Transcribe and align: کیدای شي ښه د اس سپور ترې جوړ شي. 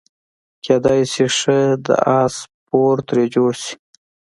کیدای 0.65 1.01
شي 1.13 1.27
ښه 1.37 1.57
د 1.85 1.87
اس 2.19 2.35
سپور 2.41 2.95
ترې 3.07 3.25
جوړ 3.35 3.51
شي. 3.63 3.75